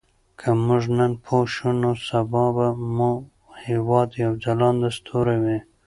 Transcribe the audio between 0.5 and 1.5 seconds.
موږ نن پوه